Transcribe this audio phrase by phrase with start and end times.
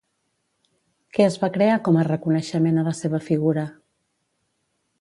[1.17, 3.67] Què es va crear com a reconeixement a la seva figura?